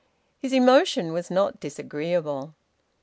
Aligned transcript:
His 0.39 0.51
emotion 0.51 1.13
was 1.13 1.29
not 1.29 1.59
disagreeable. 1.59 2.55